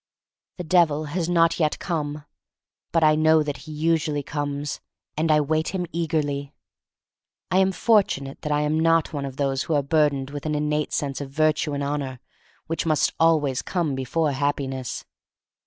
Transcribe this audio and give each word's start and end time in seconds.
The 0.57 0.63
Devil 0.63 1.03
has 1.13 1.29
not 1.29 1.59
yet 1.59 1.77
come. 1.77 2.25
But 2.91 3.03
I 3.03 3.13
know 3.13 3.43
that 3.43 3.57
he 3.69 3.71
usually 3.71 4.23
comes, 4.23 4.81
and 5.15 5.31
I 5.31 5.39
wait 5.41 5.75
him 5.75 5.85
eagerly. 5.91 6.55
I 7.51 7.59
am 7.59 7.71
fortunate 7.71 8.41
that 8.41 8.51
I 8.51 8.61
am 8.61 8.79
not 8.79 9.13
one 9.13 9.25
of 9.25 9.37
those 9.37 9.61
who 9.61 9.75
are 9.75 9.83
burdened 9.83 10.31
with 10.31 10.47
an 10.47 10.55
innate 10.55 10.91
sense 10.91 11.21
of 11.21 11.29
virtue 11.29 11.73
and 11.73 11.83
honor 11.83 12.19
which 12.65 12.87
must 12.87 13.15
come 13.15 13.27
always 13.27 13.61
before 13.61 14.31
Happiness. 14.31 15.05